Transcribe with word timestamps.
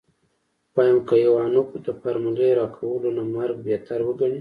ويم 0.75 0.99
که 1.07 1.13
ايوانوف 1.21 1.67
د 1.85 1.87
فارمولې 1.99 2.49
راکولو 2.59 3.09
نه 3.17 3.23
مرګ 3.35 3.55
بهتر 3.67 3.99
وګڼي. 4.05 4.39